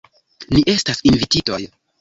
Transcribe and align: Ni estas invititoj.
Ni 0.57 0.63
estas 0.73 1.05
invititoj. 1.13 1.65